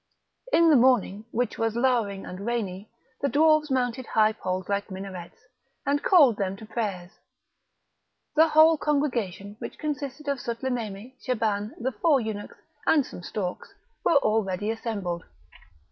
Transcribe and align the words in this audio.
In 0.51 0.71
the 0.71 0.75
morning, 0.75 1.25
which 1.29 1.59
was 1.59 1.75
lowering 1.75 2.25
and 2.25 2.39
rainy, 2.43 2.89
the 3.21 3.29
dwarfs 3.29 3.69
mounted 3.69 4.07
high 4.07 4.31
poles 4.33 4.67
like 4.67 4.89
minarets, 4.89 5.37
and 5.85 6.01
called 6.01 6.37
them 6.37 6.55
to 6.57 6.65
prayers; 6.65 7.11
the 8.35 8.47
whole 8.47 8.79
congregation, 8.79 9.57
which 9.59 9.77
consisted 9.77 10.27
of 10.27 10.39
Sutlememe, 10.39 11.13
Shaban, 11.23 11.75
the 11.79 11.91
four 11.91 12.19
eunuchs, 12.19 12.57
and 12.87 13.05
some 13.05 13.21
storks, 13.21 13.75
were 14.03 14.15
already 14.17 14.71
assembled. 14.71 15.23